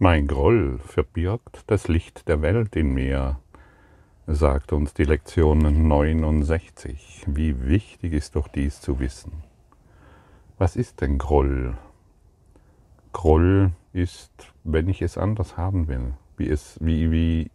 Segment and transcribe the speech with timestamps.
[0.00, 3.38] Mein Groll verbirgt das Licht der Welt in mir,
[4.26, 7.22] sagt uns die Lektion 69.
[7.28, 9.44] Wie wichtig ist doch dies zu wissen.
[10.58, 11.76] Was ist denn Groll?
[13.12, 14.32] Groll ist,
[14.64, 17.52] wenn ich es anders haben will, wie es, wie, wie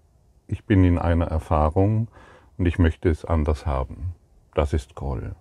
[0.48, 2.08] ich bin in einer Erfahrung
[2.58, 4.16] und ich möchte es anders haben.
[4.54, 5.36] Das ist Groll.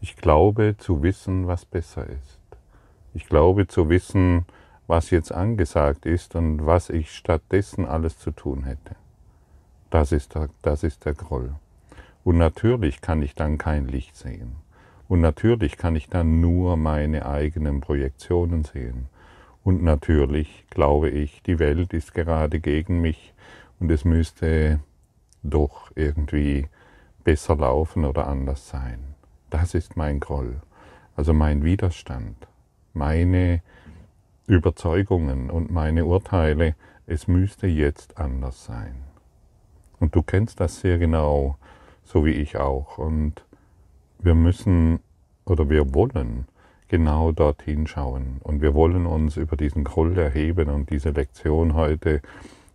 [0.00, 2.40] Ich glaube zu wissen, was besser ist.
[3.14, 4.46] Ich glaube zu wissen,
[4.86, 8.96] was jetzt angesagt ist und was ich stattdessen alles zu tun hätte.
[9.90, 11.54] Das ist der, das ist der Groll.
[12.24, 14.56] Und natürlich kann ich dann kein Licht sehen.
[15.08, 19.08] Und natürlich kann ich dann nur meine eigenen Projektionen sehen.
[19.62, 23.34] Und natürlich glaube ich, die Welt ist gerade gegen mich
[23.80, 24.80] und es müsste
[25.42, 26.68] doch irgendwie
[27.22, 29.14] besser laufen oder anders sein.
[29.50, 30.60] Das ist mein Groll,
[31.16, 32.36] also mein Widerstand,
[32.92, 33.62] meine
[34.46, 36.74] Überzeugungen und meine Urteile,
[37.06, 38.94] es müsste jetzt anders sein.
[40.00, 41.56] Und du kennst das sehr genau,
[42.04, 42.98] so wie ich auch.
[42.98, 43.44] Und
[44.18, 45.00] wir müssen
[45.46, 46.46] oder wir wollen
[46.88, 48.40] genau dorthin schauen.
[48.42, 50.68] Und wir wollen uns über diesen Groll erheben.
[50.68, 52.20] Und diese Lektion heute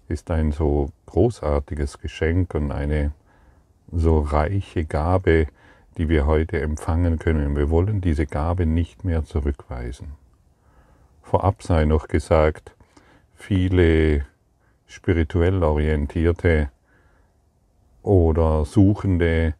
[0.08, 3.12] ist ein so großartiges Geschenk und eine
[3.92, 5.48] so reiche Gabe,
[5.98, 7.56] die wir heute empfangen können.
[7.56, 10.19] Wir wollen diese Gabe nicht mehr zurückweisen
[11.30, 12.76] vorab sei noch gesagt,
[13.36, 14.26] viele
[14.88, 16.72] spirituell orientierte
[18.02, 19.54] oder Suchende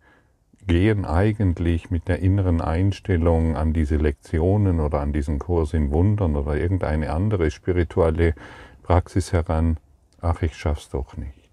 [0.66, 6.36] gehen eigentlich mit der inneren Einstellung an diese Lektionen oder an diesen Kurs in Wundern
[6.36, 8.34] oder irgendeine andere spirituelle
[8.82, 9.78] Praxis heran,
[10.22, 11.52] ach, ich schaff's doch nicht.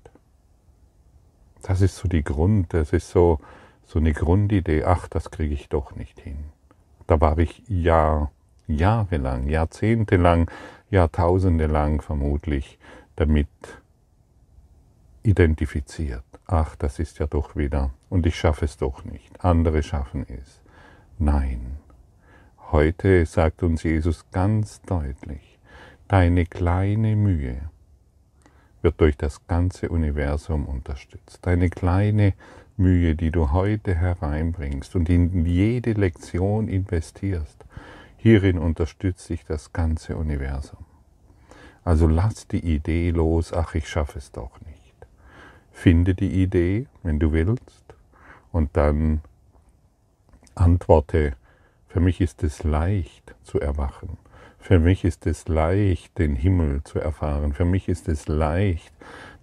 [1.61, 3.39] Das ist so die Grund, das ist so,
[3.85, 6.39] so eine Grundidee, ach, das kriege ich doch nicht hin.
[7.07, 8.31] Da war ich ja
[8.67, 10.51] jahrelang, jahrzehntelang,
[10.89, 12.79] Jahrtausende lang vermutlich
[13.17, 13.49] damit
[15.25, 16.23] identifiziert.
[16.47, 20.61] Ach, das ist ja doch wieder, und ich schaffe es doch nicht, andere schaffen es.
[21.19, 21.79] Nein,
[22.71, 25.59] heute sagt uns Jesus ganz deutlich,
[26.07, 27.63] deine kleine Mühe
[28.83, 31.41] wird durch das ganze Universum unterstützt.
[31.43, 32.35] Deine kleine
[32.77, 37.65] Mühe, die du heute hereinbringst und in jede Lektion investierst,
[38.27, 40.85] Hierin unterstützt sich das ganze Universum.
[41.85, 44.97] Also lass die Idee los, ach, ich schaffe es doch nicht.
[45.71, 47.85] Finde die Idee, wenn du willst,
[48.51, 49.21] und dann
[50.57, 51.37] antworte,
[51.87, 54.19] für mich ist es leicht zu erwachen.
[54.59, 57.53] Für mich ist es leicht, den Himmel zu erfahren.
[57.53, 58.93] Für mich ist es leicht,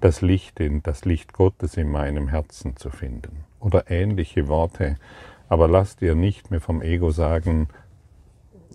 [0.01, 3.45] das Licht, in, das Licht Gottes in meinem Herzen zu finden.
[3.61, 4.97] Oder ähnliche Worte.
[5.47, 7.69] Aber lass dir nicht mehr vom Ego sagen,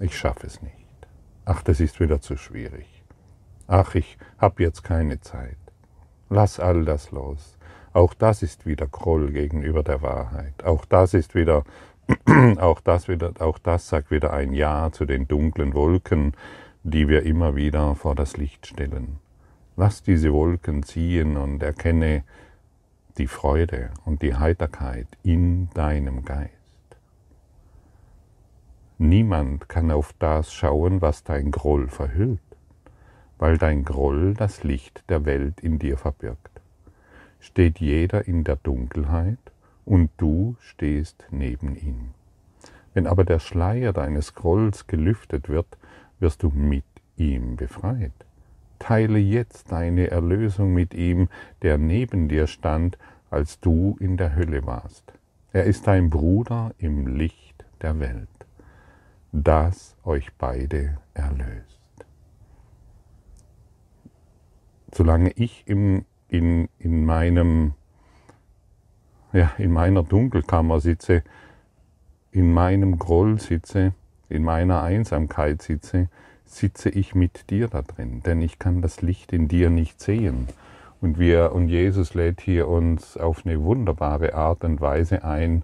[0.01, 0.75] ich schaffe es nicht.
[1.45, 3.03] Ach, das ist wieder zu schwierig.
[3.67, 5.57] Ach, ich habe jetzt keine Zeit.
[6.31, 7.57] Lass all das los.
[7.93, 10.65] Auch das ist wieder Groll gegenüber der Wahrheit.
[10.65, 11.65] Auch das ist wieder,
[12.59, 16.35] auch das wieder, auch das sagt wieder ein Ja zu den dunklen Wolken,
[16.83, 19.19] die wir immer wieder vor das Licht stellen.
[19.77, 22.25] Lass diese Wolken ziehen und erkenne
[23.17, 26.58] die Freude und die Heiterkeit in deinem Geist.
[29.01, 32.41] Niemand kann auf das schauen, was dein Groll verhüllt,
[33.39, 36.61] weil dein Groll das Licht der Welt in dir verbirgt.
[37.39, 39.39] Steht jeder in der Dunkelheit
[39.85, 42.09] und du stehst neben ihm.
[42.93, 45.79] Wenn aber der Schleier deines Grolls gelüftet wird,
[46.19, 46.83] wirst du mit
[47.17, 48.11] ihm befreit.
[48.81, 51.29] Teile jetzt deine Erlösung mit ihm,
[51.63, 52.99] der neben dir stand,
[53.31, 55.13] als du in der Hölle warst.
[55.53, 58.38] Er ist dein Bruder im Licht der Welt
[59.33, 61.81] das euch beide erlöst.
[64.93, 67.75] Solange ich im, in, in, meinem,
[69.33, 71.23] ja, in meiner Dunkelkammer sitze,
[72.33, 73.93] in meinem Groll sitze,
[74.29, 76.09] in meiner Einsamkeit sitze,
[76.45, 80.49] sitze ich mit dir da drin, denn ich kann das Licht in dir nicht sehen.
[81.01, 85.63] Und wir und Jesus lädt hier uns auf eine wunderbare Art und Weise ein,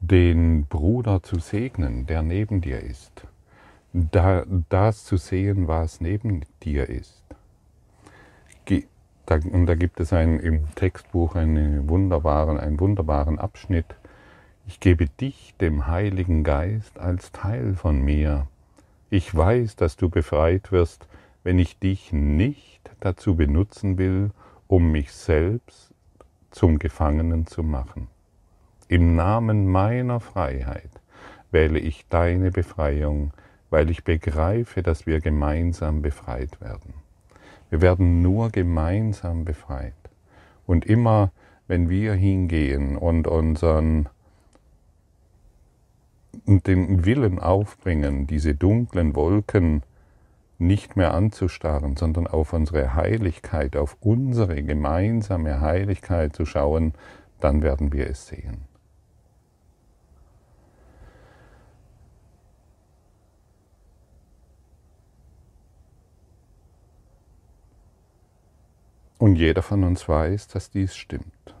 [0.00, 3.26] den Bruder zu segnen, der neben dir ist.
[3.92, 7.20] Da, das zu sehen, was neben dir ist.
[9.30, 13.86] Und da gibt es ein, im Textbuch einen wunderbaren, einen wunderbaren Abschnitt.
[14.66, 18.48] Ich gebe dich, dem Heiligen Geist, als Teil von mir.
[19.08, 21.06] Ich weiß, dass du befreit wirst,
[21.44, 24.30] wenn ich dich nicht dazu benutzen will,
[24.66, 25.94] um mich selbst
[26.50, 28.08] zum Gefangenen zu machen.
[28.90, 30.90] Im Namen meiner Freiheit
[31.52, 33.30] wähle ich deine Befreiung,
[33.70, 36.94] weil ich begreife, dass wir gemeinsam befreit werden.
[37.68, 39.94] Wir werden nur gemeinsam befreit.
[40.66, 41.30] Und immer,
[41.68, 44.08] wenn wir hingehen und unseren
[46.46, 49.84] den Willen aufbringen, diese dunklen Wolken
[50.58, 56.92] nicht mehr anzustarren, sondern auf unsere Heiligkeit, auf unsere gemeinsame Heiligkeit zu schauen,
[57.38, 58.68] dann werden wir es sehen.
[69.20, 71.54] Und jeder von uns weiß, dass dies stimmt.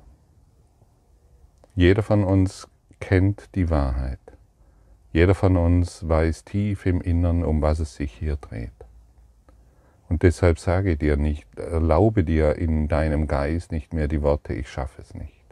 [1.76, 2.66] Jeder von uns
[3.00, 4.18] kennt die Wahrheit.
[5.12, 8.72] Jeder von uns weiß tief im Innern, um was es sich hier dreht.
[10.08, 14.70] Und deshalb sage dir nicht, erlaube dir in deinem Geist nicht mehr die Worte, ich
[14.70, 15.44] schaffe es nicht.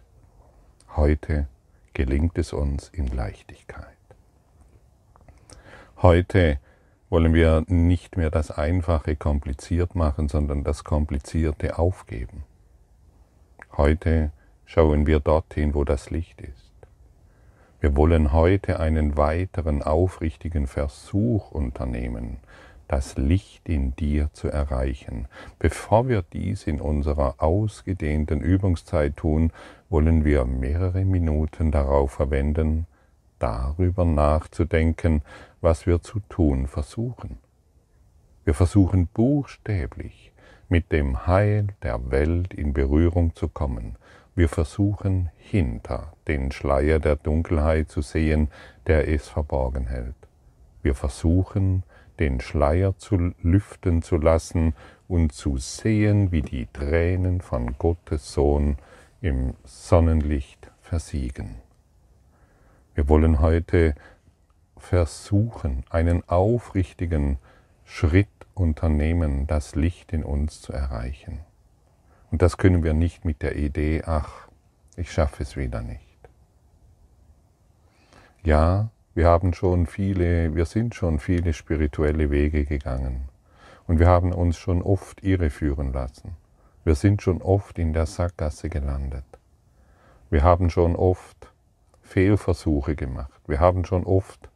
[0.96, 1.46] Heute
[1.92, 3.84] gelingt es uns in Leichtigkeit.
[5.98, 6.58] Heute
[7.10, 12.44] wollen wir nicht mehr das Einfache kompliziert machen, sondern das Komplizierte aufgeben.
[13.76, 14.32] Heute
[14.66, 16.72] schauen wir dorthin, wo das Licht ist.
[17.80, 22.38] Wir wollen heute einen weiteren aufrichtigen Versuch unternehmen,
[22.88, 25.28] das Licht in dir zu erreichen.
[25.58, 29.52] Bevor wir dies in unserer ausgedehnten Übungszeit tun,
[29.88, 32.86] wollen wir mehrere Minuten darauf verwenden,
[33.38, 35.22] darüber nachzudenken,
[35.60, 37.38] was wir zu tun versuchen.
[38.44, 40.32] Wir versuchen buchstäblich
[40.68, 43.96] mit dem Heil der Welt in Berührung zu kommen.
[44.34, 48.48] Wir versuchen hinter den Schleier der Dunkelheit zu sehen,
[48.86, 50.14] der es verborgen hält.
[50.82, 51.82] Wir versuchen
[52.18, 54.74] den Schleier zu lüften zu lassen
[55.08, 58.76] und zu sehen, wie die Tränen von Gottes Sohn
[59.20, 61.56] im Sonnenlicht versiegen.
[62.94, 63.94] Wir wollen heute
[64.78, 67.38] versuchen, einen aufrichtigen
[67.84, 71.40] Schritt unternehmen, das Licht in uns zu erreichen.
[72.30, 74.48] Und das können wir nicht mit der Idee, ach,
[74.96, 76.02] ich schaffe es wieder nicht.
[78.42, 83.28] Ja, wir haben schon viele, wir sind schon viele spirituelle Wege gegangen.
[83.86, 86.36] Und wir haben uns schon oft irreführen lassen.
[86.84, 89.24] Wir sind schon oft in der Sackgasse gelandet.
[90.30, 91.52] Wir haben schon oft
[92.02, 93.40] Fehlversuche gemacht.
[93.46, 94.50] Wir haben schon oft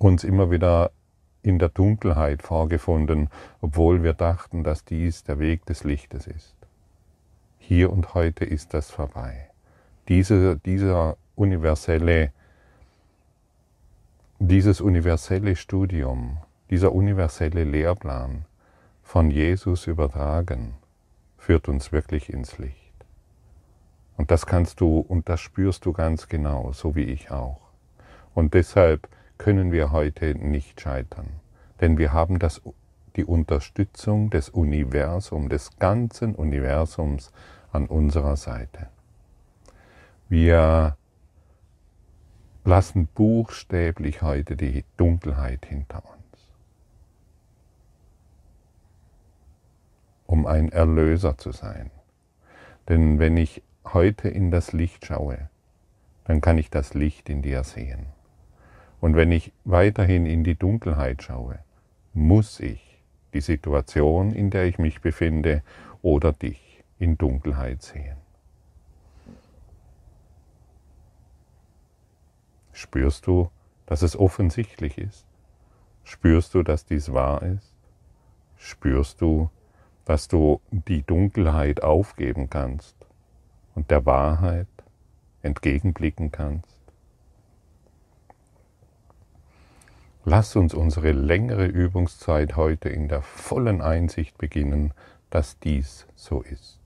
[0.00, 0.90] uns immer wieder
[1.42, 3.28] in der Dunkelheit vorgefunden,
[3.60, 6.56] obwohl wir dachten, dass dies der Weg des Lichtes ist.
[7.58, 9.50] Hier und heute ist das vorbei.
[10.08, 12.32] Diese, dieser universelle
[14.42, 16.38] dieses universelle Studium,
[16.70, 18.46] dieser universelle Lehrplan
[19.02, 20.76] von Jesus übertragen,
[21.36, 22.94] führt uns wirklich ins Licht.
[24.16, 27.60] Und das kannst du und das spürst du ganz genau, so wie ich auch.
[28.34, 29.08] Und deshalb
[29.40, 31.40] können wir heute nicht scheitern,
[31.80, 32.60] denn wir haben das,
[33.16, 37.32] die Unterstützung des Universums, des ganzen Universums
[37.72, 38.90] an unserer Seite.
[40.28, 40.98] Wir
[42.64, 46.52] lassen buchstäblich heute die Dunkelheit hinter uns,
[50.26, 51.90] um ein Erlöser zu sein.
[52.90, 55.48] Denn wenn ich heute in das Licht schaue,
[56.24, 58.19] dann kann ich das Licht in dir sehen.
[59.00, 61.58] Und wenn ich weiterhin in die Dunkelheit schaue,
[62.12, 63.02] muss ich
[63.32, 65.62] die Situation, in der ich mich befinde,
[66.02, 68.16] oder dich in Dunkelheit sehen.
[72.72, 73.50] Spürst du,
[73.86, 75.26] dass es offensichtlich ist?
[76.04, 77.74] Spürst du, dass dies wahr ist?
[78.56, 79.50] Spürst du,
[80.04, 82.96] dass du die Dunkelheit aufgeben kannst
[83.74, 84.68] und der Wahrheit
[85.42, 86.79] entgegenblicken kannst?
[90.26, 94.92] Lass uns unsere längere Übungszeit heute in der vollen Einsicht beginnen,
[95.30, 96.78] dass dies so ist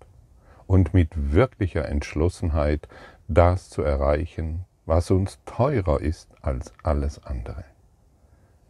[0.69, 2.87] und mit wirklicher Entschlossenheit
[3.27, 7.65] das zu erreichen, was uns teurer ist als alles andere.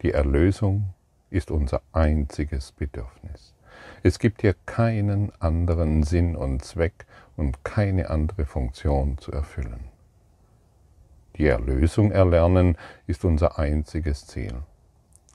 [0.01, 0.93] Die Erlösung
[1.29, 3.53] ist unser einziges Bedürfnis.
[4.01, 7.05] Es gibt hier keinen anderen Sinn und Zweck
[7.37, 9.94] und keine andere Funktion zu erfüllen.
[11.37, 12.77] Die Erlösung erlernen
[13.07, 14.53] ist unser einziges Ziel.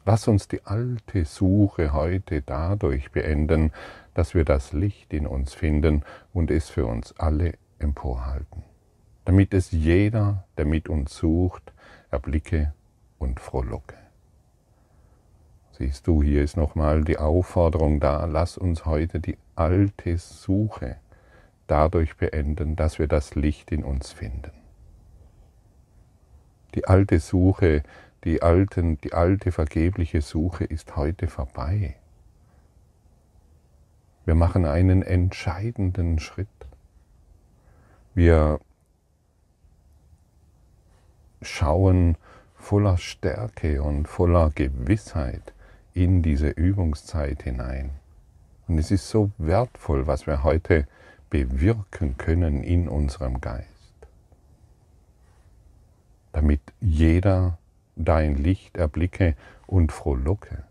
[0.06, 3.72] Lass uns die alte Suche heute dadurch beenden,
[4.14, 8.64] dass wir das Licht in uns finden und es für uns alle emporhalten
[9.30, 11.72] damit es jeder, der mit uns sucht,
[12.10, 12.72] erblicke
[13.20, 13.94] und frohlocke.
[15.78, 20.96] Siehst du, hier ist nochmal die Aufforderung da, lass uns heute die alte Suche
[21.68, 24.59] dadurch beenden, dass wir das Licht in uns finden.
[26.74, 27.82] Die alte Suche,
[28.24, 31.96] die, alten, die alte vergebliche Suche ist heute vorbei.
[34.24, 36.48] Wir machen einen entscheidenden Schritt.
[38.14, 38.60] Wir
[41.42, 42.16] schauen
[42.54, 45.54] voller Stärke und voller Gewissheit
[45.94, 47.90] in diese Übungszeit hinein.
[48.68, 50.86] Und es ist so wertvoll, was wir heute
[51.30, 53.69] bewirken können in unserem Geist,
[56.32, 57.58] damit jeder
[57.96, 60.64] dein Licht erblicke und frohlocke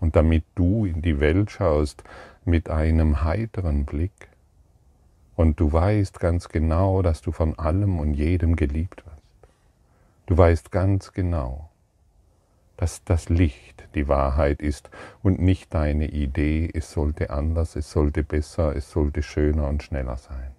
[0.00, 2.04] und damit du in die Welt schaust
[2.44, 4.28] mit einem heiteren Blick
[5.36, 9.14] und du weißt ganz genau, dass du von allem und jedem geliebt wirst.
[10.26, 11.70] Du weißt ganz genau,
[12.76, 14.90] dass das Licht die Wahrheit ist
[15.22, 20.16] und nicht deine Idee, es sollte anders, es sollte besser, es sollte schöner und schneller
[20.16, 20.52] sein.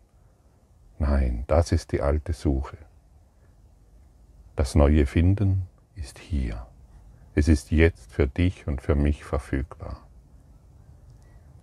[0.97, 2.77] Nein, das ist die alte Suche.
[4.55, 5.63] Das neue Finden
[5.97, 6.65] ist hier.
[7.33, 10.07] Es ist jetzt für dich und für mich verfügbar.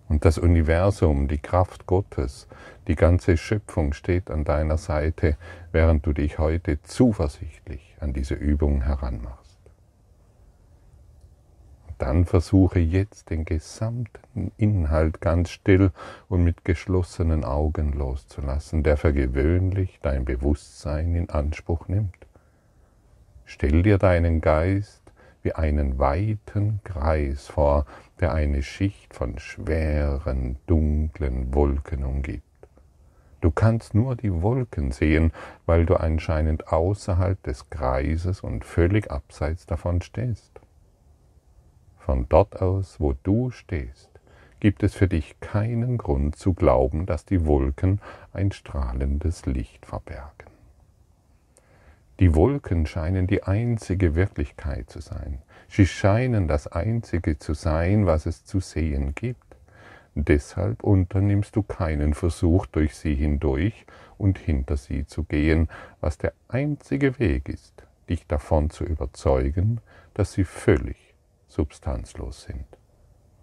[0.07, 2.47] Und das Universum, die Kraft Gottes,
[2.87, 5.37] die ganze Schöpfung steht an deiner Seite,
[5.71, 9.59] während du dich heute zuversichtlich an diese Übung heranmachst.
[11.87, 15.91] Und dann versuche jetzt den gesamten Inhalt ganz still
[16.27, 22.22] und mit geschlossenen Augen loszulassen, der für gewöhnlich dein Bewusstsein in Anspruch nimmt.
[23.45, 25.01] Stell dir deinen Geist
[25.41, 27.85] wie einen weiten Kreis vor,
[28.19, 32.43] der eine Schicht von schweren, dunklen Wolken umgibt.
[33.41, 35.33] Du kannst nur die Wolken sehen,
[35.65, 40.61] weil du anscheinend außerhalb des Kreises und völlig abseits davon stehst.
[41.99, 44.09] Von dort aus, wo du stehst,
[44.61, 47.99] gibt es für dich keinen Grund zu glauben, dass die Wolken
[48.31, 50.52] ein strahlendes Licht verbergen.
[52.19, 55.41] Die Wolken scheinen die einzige Wirklichkeit zu sein.
[55.67, 59.43] Sie scheinen das Einzige zu sein, was es zu sehen gibt.
[60.15, 63.85] Deshalb unternimmst du keinen Versuch, durch sie hindurch
[64.19, 65.69] und hinter sie zu gehen,
[66.01, 69.81] was der einzige Weg ist, dich davon zu überzeugen,
[70.13, 71.15] dass sie völlig
[71.47, 72.65] substanzlos sind.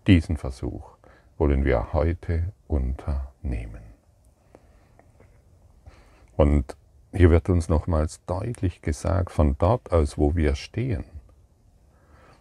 [0.06, 0.96] Diesen Versuch
[1.38, 3.82] wollen wir heute unternehmen.
[6.36, 6.76] Und
[7.12, 11.04] hier wird uns nochmals deutlich gesagt, von dort aus, wo wir stehen,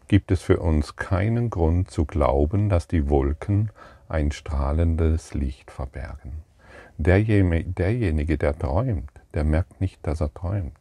[0.07, 3.71] gibt es für uns keinen Grund zu glauben, dass die Wolken
[4.07, 6.43] ein strahlendes Licht verbergen.
[6.97, 10.77] Derjenige, der träumt, der merkt nicht, dass er träumt.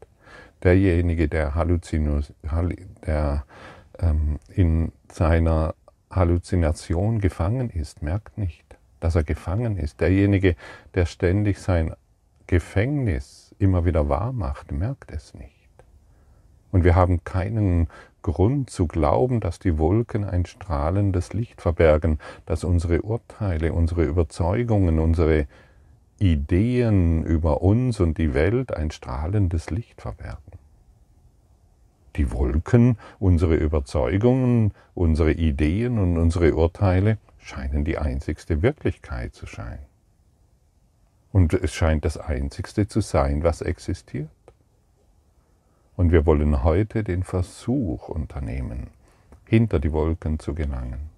[0.64, 2.32] Derjenige, der, Halluzinus,
[3.06, 3.44] der
[4.00, 5.74] ähm, in seiner
[6.10, 8.64] Halluzination gefangen ist, merkt nicht,
[8.98, 10.00] dass er gefangen ist.
[10.00, 10.56] Derjenige,
[10.94, 11.94] der ständig sein
[12.48, 15.54] Gefängnis immer wieder wahr macht, merkt es nicht.
[16.70, 17.88] Und wir haben keinen
[18.22, 24.98] Grund zu glauben, dass die Wolken ein strahlendes Licht verbergen, dass unsere Urteile, unsere Überzeugungen,
[24.98, 25.46] unsere
[26.18, 30.42] Ideen über uns und die Welt ein strahlendes Licht verbergen.
[32.16, 39.78] Die Wolken, unsere Überzeugungen, unsere Ideen und unsere Urteile scheinen die einzigste Wirklichkeit zu sein.
[41.32, 44.28] Und es scheint das Einzigste zu sein, was existiert.
[45.96, 48.88] Und wir wollen heute den Versuch unternehmen,
[49.44, 51.10] hinter die Wolken zu gelangen.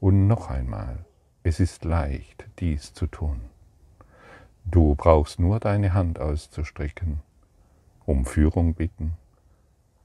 [0.00, 1.04] Und noch einmal,
[1.42, 3.40] es ist leicht, dies zu tun.
[4.64, 7.20] Du brauchst nur deine Hand auszustrecken,
[8.04, 9.14] um Führung bitten,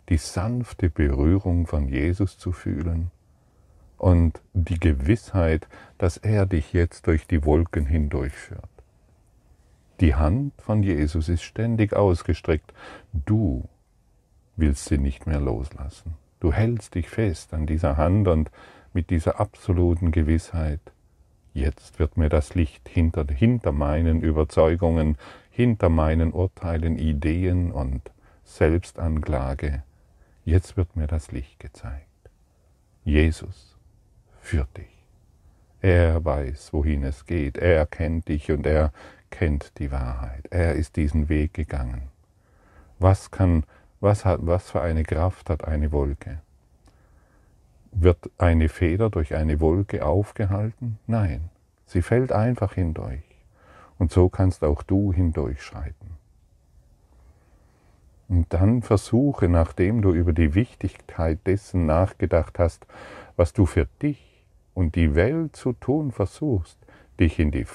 [0.10, 3.12] die sanfte Berührung von Jesus zu fühlen
[3.98, 8.75] und die Gewissheit, dass er dich jetzt durch die Wolken hindurchführt.
[10.02, 12.74] Die Hand von Jesus ist ständig ausgestreckt.
[13.14, 13.70] Du
[14.58, 16.16] willst sie nicht mehr loslassen.
[16.40, 18.52] Du hältst dich fest an dieser Hand und
[18.94, 20.80] mit dieser absoluten Gewissheit,
[21.54, 25.18] jetzt wird mir das Licht hinter, hinter meinen Überzeugungen,
[25.50, 28.12] hinter meinen Urteilen, Ideen und
[28.44, 29.84] Selbstanklage,
[30.44, 32.08] jetzt wird mir das Licht gezeigt.
[33.04, 33.78] Jesus
[34.40, 34.96] führt dich.
[35.82, 37.58] Er weiß, wohin es geht.
[37.58, 38.92] Er kennt dich und er
[39.30, 40.48] kennt die Wahrheit.
[40.50, 42.10] Er ist diesen Weg gegangen.
[43.00, 43.64] Was kann
[44.00, 46.42] was, hat, was für eine Kraft hat eine Wolke?
[47.92, 51.00] Wird eine Feder durch eine Wolke aufgehalten?
[51.08, 51.50] Nein,
[51.86, 53.24] sie fällt einfach hindurch.
[53.98, 56.16] Und so kannst auch du hindurchschreiten.
[58.28, 62.86] Und dann versuche, nachdem du über die Wichtigkeit dessen nachgedacht hast,
[63.38, 66.78] was du für dich und die Welt zu tun versuchst,
[67.20, 67.66] dich in die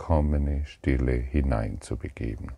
[0.00, 2.52] vollkommene Stille hineinzubegeben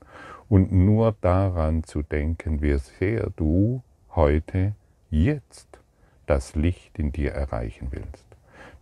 [0.49, 3.83] und nur daran zu denken, wie sehr du
[4.15, 4.75] heute,
[5.11, 5.81] jetzt
[6.27, 8.27] das Licht in dir erreichen willst.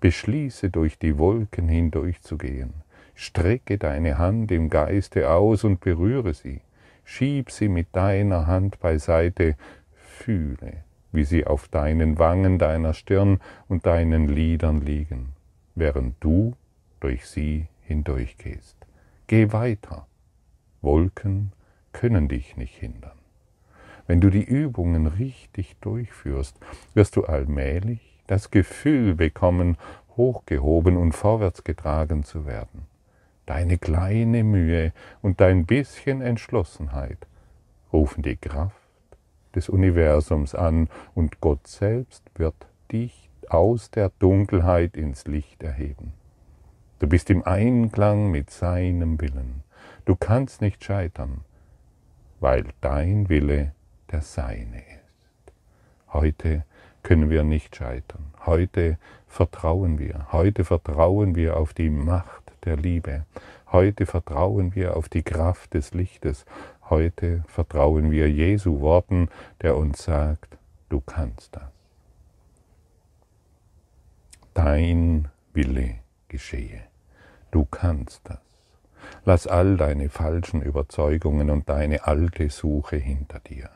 [0.01, 2.73] Beschließe durch die Wolken hindurchzugehen.
[3.15, 6.61] Strecke deine Hand im Geiste aus und berühre sie.
[7.05, 9.57] Schieb sie mit deiner Hand beiseite.
[9.95, 15.33] Fühle, wie sie auf deinen Wangen, deiner Stirn und deinen Lidern liegen,
[15.75, 16.55] während du
[17.01, 18.77] durch sie hindurchgehst.
[19.27, 20.07] Geh weiter.
[20.81, 21.51] Wolken
[21.93, 23.19] können dich nicht hindern.
[24.07, 26.57] Wenn du die Übungen richtig durchführst,
[26.95, 29.77] wirst du allmählich das Gefühl bekommen,
[30.17, 32.87] hochgehoben und vorwärts getragen zu werden.
[33.47, 37.19] Deine kleine Mühe und dein bisschen Entschlossenheit
[37.93, 38.77] rufen die Kraft
[39.57, 46.13] des Universums an und Gott selbst wird dich aus der Dunkelheit ins Licht erheben.
[47.01, 49.65] Du bist im Einklang mit seinem Willen.
[50.05, 51.41] Du kannst nicht scheitern,
[52.41, 53.73] weil dein Wille
[54.13, 55.55] der seine ist.
[56.13, 56.67] Heute
[57.03, 58.27] können wir nicht scheitern.
[58.45, 60.27] Heute vertrauen wir.
[60.31, 63.25] Heute vertrauen wir auf die Macht der Liebe.
[63.73, 66.45] Heute vertrauen wir auf die Kraft des Lichtes.
[66.91, 69.31] Heute vertrauen wir Jesu Worten,
[69.63, 70.59] der uns sagt,
[70.91, 71.63] du kannst das.
[74.53, 75.95] Dein Wille
[76.29, 76.90] geschehe.
[77.51, 78.39] Du kannst das.
[79.25, 83.71] Lass all deine falschen Überzeugungen und deine alte Suche hinter dir.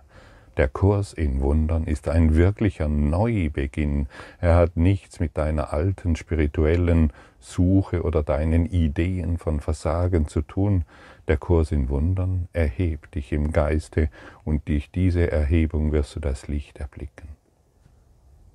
[0.56, 4.06] Der Kurs in Wundern ist ein wirklicher Neubeginn.
[4.40, 10.84] Er hat nichts mit deiner alten spirituellen Suche oder deinen Ideen von Versagen zu tun.
[11.26, 14.10] Der Kurs in Wundern erhebt dich im Geiste
[14.44, 17.30] und durch diese Erhebung wirst du das Licht erblicken.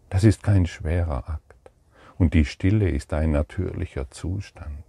[0.10, 1.72] Das ist kein schwerer Akt
[2.18, 4.89] und die Stille ist ein natürlicher Zustand.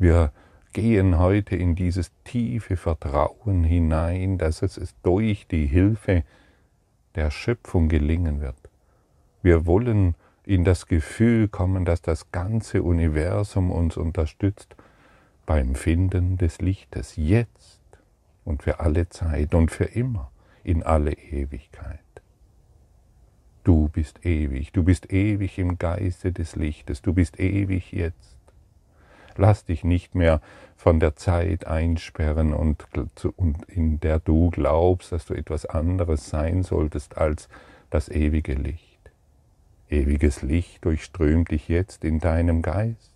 [0.00, 0.32] Wir
[0.72, 6.24] gehen heute in dieses tiefe Vertrauen hinein, dass es durch die Hilfe
[7.16, 8.56] der Schöpfung gelingen wird.
[9.42, 10.14] Wir wollen
[10.46, 14.74] in das Gefühl kommen, dass das ganze Universum uns unterstützt
[15.44, 17.82] beim Finden des Lichtes, jetzt
[18.46, 20.30] und für alle Zeit und für immer,
[20.64, 22.00] in alle Ewigkeit.
[23.64, 28.39] Du bist ewig, du bist ewig im Geiste des Lichtes, du bist ewig jetzt.
[29.40, 30.42] Lass dich nicht mehr
[30.76, 32.86] von der Zeit einsperren und,
[33.36, 37.48] und in der du glaubst, dass du etwas anderes sein solltest als
[37.88, 39.00] das ewige Licht.
[39.88, 43.14] Ewiges Licht durchströmt dich jetzt in deinem Geist.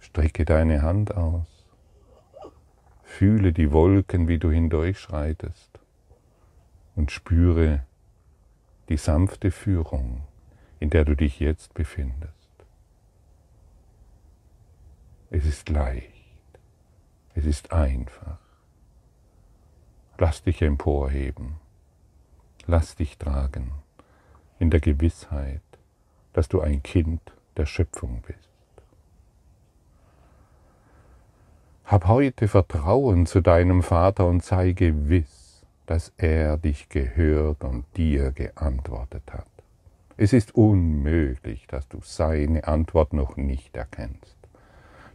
[0.00, 1.64] Strecke deine Hand aus.
[3.04, 5.80] Fühle die Wolken, wie du hindurchschreitest
[6.94, 7.86] und spüre
[8.90, 10.24] die sanfte Führung,
[10.78, 12.33] in der du dich jetzt befindest.
[15.36, 16.12] Es ist leicht.
[17.34, 18.38] Es ist einfach.
[20.16, 21.56] Lass dich emporheben.
[22.66, 23.72] Lass dich tragen
[24.60, 25.60] in der Gewissheit,
[26.34, 27.20] dass du ein Kind
[27.56, 28.48] der Schöpfung bist.
[31.84, 38.30] Hab heute Vertrauen zu deinem Vater und sei gewiss, dass er dich gehört und dir
[38.30, 39.50] geantwortet hat.
[40.16, 44.43] Es ist unmöglich, dass du seine Antwort noch nicht erkennst.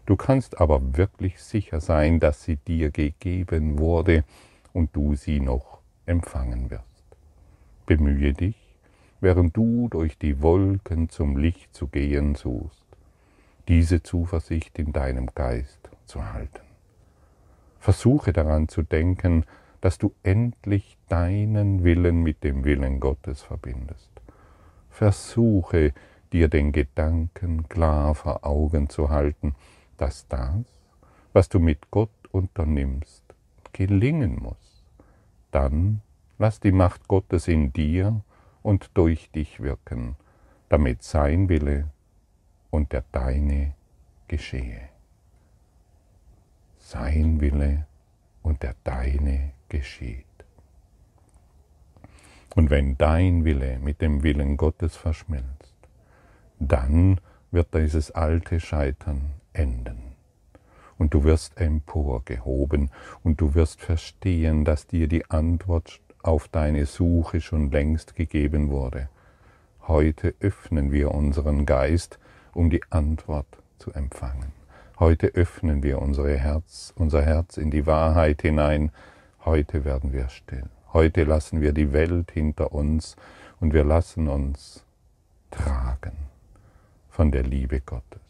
[0.10, 4.24] Du kannst aber wirklich sicher sein, dass sie dir gegeben wurde
[4.74, 7.06] und du sie noch empfangen wirst.
[7.86, 8.56] Bemühe dich,
[9.22, 12.88] während du durch die Wolken zum Licht zu gehen suchst,
[13.68, 16.66] diese Zuversicht in deinem Geist zu halten.
[17.78, 19.46] Versuche daran zu denken,
[19.80, 24.10] dass du endlich deinen Willen mit dem Willen Gottes verbindest.
[24.90, 25.94] Versuche
[26.34, 29.54] dir den Gedanken klar vor Augen zu halten,
[30.00, 30.66] dass das,
[31.34, 33.24] was du mit Gott unternimmst,
[33.74, 34.84] gelingen muss.
[35.52, 36.02] Dann
[36.38, 38.22] lass die Macht Gottes in dir
[38.64, 40.16] und durch dich wirken,
[40.70, 41.90] damit sein Wille
[42.72, 43.74] und der deine
[44.28, 44.90] geschehe.
[46.78, 47.86] Sein Wille
[48.42, 50.26] und der deine geschieht.
[52.56, 55.76] Und wenn dein Wille mit dem Willen Gottes verschmilzt,
[56.58, 57.20] dann
[57.52, 60.16] wird dieses alte Scheitern enden.
[60.98, 62.90] Und du wirst emporgehoben
[63.24, 69.10] und du wirst verstehen, dass dir die Antwort auf deine Suche schon längst gegeben wurde.
[69.88, 72.20] Heute öffnen wir unseren Geist,
[72.54, 74.52] um die Antwort zu empfangen.
[75.00, 78.92] Heute öffnen wir unser Herz, unser Herz in die Wahrheit hinein.
[79.46, 80.66] Heute werden wir still.
[80.92, 83.16] Heute lassen wir die Welt hinter uns
[83.62, 84.84] und wir lassen uns
[85.52, 86.18] tragen
[87.10, 88.29] von der Liebe Gottes.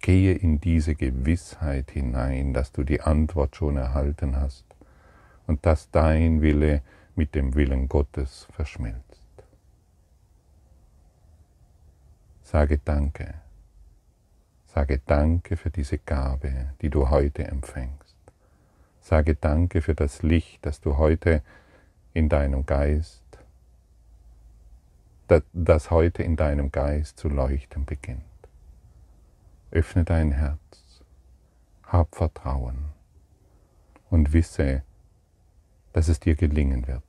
[0.00, 4.64] Gehe in diese Gewissheit hinein, dass du die Antwort schon erhalten hast
[5.46, 6.82] und dass dein Wille
[7.14, 9.02] mit dem Willen Gottes verschmilzt.
[12.42, 13.34] Sage Danke.
[14.66, 18.16] Sage Danke für diese Gabe, die du heute empfängst.
[19.00, 21.42] Sage Danke für das Licht, das du heute
[22.14, 23.22] in deinem Geist,
[25.52, 28.35] das heute in deinem Geist zu leuchten beginnt.
[29.70, 31.02] Öffne dein Herz,
[31.84, 32.86] hab Vertrauen
[34.10, 34.82] und wisse,
[35.92, 37.02] dass es dir gelingen wird,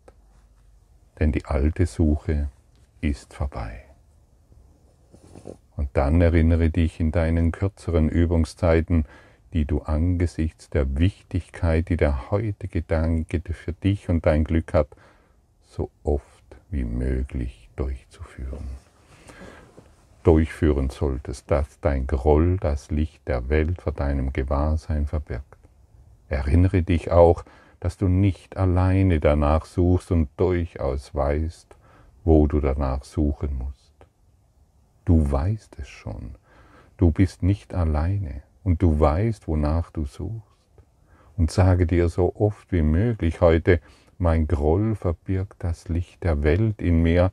[1.20, 2.50] denn die alte Suche
[3.02, 3.84] ist vorbei.
[5.76, 9.06] Und dann erinnere dich in deinen kürzeren Übungszeiten,
[9.54, 14.88] die du angesichts der Wichtigkeit, die der heutige Gedanke für dich und dein Glück hat,
[15.62, 16.26] so oft
[16.72, 18.87] wie möglich durchzuführen.
[20.28, 25.58] Durchführen solltest, dass dein Groll das Licht der Welt vor deinem Gewahrsein verbirgt.
[26.28, 27.46] Erinnere dich auch,
[27.80, 31.74] dass du nicht alleine danach suchst und durchaus weißt,
[32.26, 33.94] wo du danach suchen musst.
[35.06, 36.36] Du weißt es schon.
[36.98, 40.44] Du bist nicht alleine und du weißt, wonach du suchst.
[41.38, 43.80] Und sage dir so oft wie möglich heute,
[44.18, 47.32] mein Groll verbirgt das Licht der Welt in mir,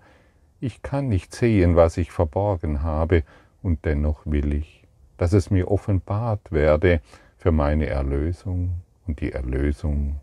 [0.65, 3.23] ich kann nicht sehen, was ich verborgen habe,
[3.63, 4.87] und dennoch will ich,
[5.19, 7.03] dass es mir offenbart werde
[7.37, 10.21] für meine Erlösung und die Erlösung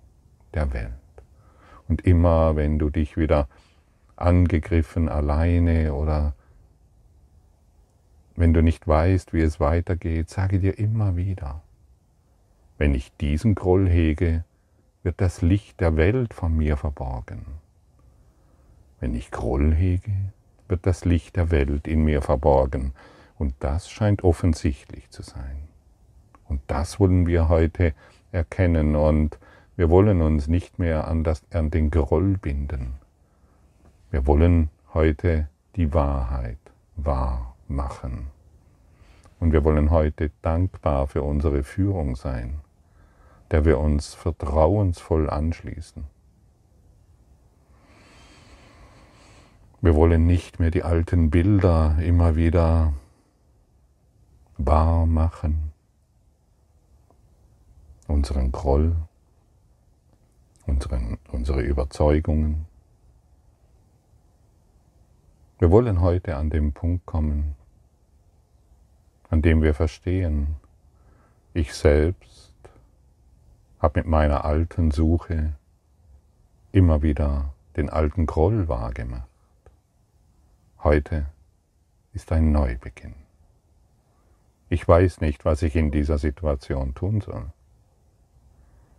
[0.56, 0.92] der Welt.
[1.88, 3.48] Und immer wenn du dich wieder
[4.16, 6.34] angegriffen alleine oder
[8.36, 11.62] wenn du nicht weißt, wie es weitergeht, sage dir immer wieder,
[12.80, 14.44] wenn ich diesen Groll hege,
[15.04, 17.46] wird das Licht der Welt von mir verborgen.
[19.02, 20.12] Wenn ich Groll hege,
[20.68, 22.94] wird das Licht der Welt in mir verborgen.
[23.40, 25.58] Und das scheint offensichtlich zu sein.
[26.48, 27.94] Und das wollen wir heute
[28.32, 29.40] erkennen und
[29.76, 32.94] wir wollen uns nicht mehr an, das, an den Groll binden.
[34.12, 36.60] Wir wollen heute die Wahrheit
[36.96, 38.28] wahr machen.
[39.40, 42.60] Und wir wollen heute dankbar für unsere Führung sein,
[43.50, 46.04] der wir uns vertrauensvoll anschließen.
[49.84, 52.94] Wir wollen nicht mehr die alten Bilder immer wieder
[54.60, 55.72] wahr machen,
[58.08, 58.96] unseren Groll,
[60.68, 62.68] unseren, unsere Überzeugungen.
[65.58, 67.56] Wir wollen heute an den Punkt kommen,
[69.32, 70.58] an dem wir verstehen,
[71.56, 72.54] ich selbst
[73.80, 75.54] habe mit meiner alten Suche
[76.72, 79.31] immer wieder den alten Groll wahrgemacht.
[80.84, 81.28] Heute
[82.14, 83.16] ist ein Neubeginn.
[84.70, 87.52] Ich weiß nicht, was ich in dieser Situation tun soll.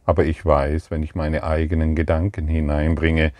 [0.04, 3.32] Aber ich weiß, wenn ich meine eigenen Gedanken hineinbringe,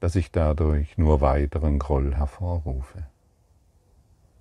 [0.00, 3.06] dass ich dadurch nur weiteren Groll hervorrufe.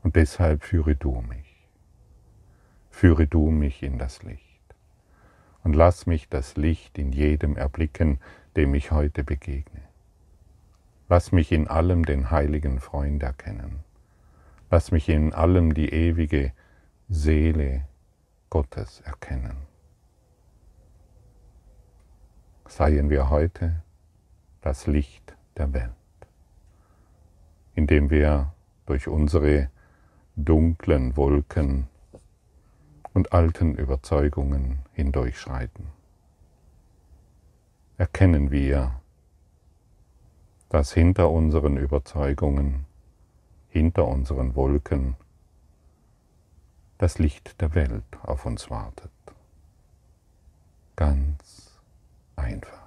[0.03, 1.47] Und deshalb führe du mich
[2.97, 4.41] führe du mich in das Licht.
[5.63, 8.19] Und lass mich das Licht in jedem erblicken,
[8.55, 9.86] dem ich heute begegne.
[11.09, 13.83] Lass mich in allem den heiligen Freund erkennen.
[14.69, 16.51] Lass mich in allem die ewige
[17.07, 17.85] Seele
[18.49, 19.55] Gottes erkennen.
[22.67, 23.81] Seien wir heute
[24.61, 25.91] das Licht der Welt,
[27.75, 28.53] indem wir
[28.85, 29.69] durch unsere
[30.35, 31.87] dunklen Wolken
[33.13, 35.87] und alten Überzeugungen hindurchschreiten.
[37.97, 38.99] Erkennen wir,
[40.69, 42.85] dass hinter unseren Überzeugungen,
[43.69, 45.15] hinter unseren Wolken
[46.97, 49.11] das Licht der Welt auf uns wartet.
[50.95, 51.79] Ganz
[52.35, 52.86] einfach.